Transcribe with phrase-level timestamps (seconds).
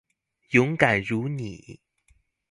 [0.49, 1.79] 勇敢如妳